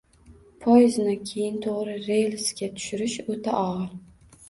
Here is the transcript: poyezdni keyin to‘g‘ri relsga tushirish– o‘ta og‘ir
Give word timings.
poyezdni 0.63 1.13
keyin 1.33 1.61
to‘g‘ri 1.67 1.99
relsga 2.09 2.73
tushirish– 2.81 3.23
o‘ta 3.39 3.59
og‘ir 3.63 3.97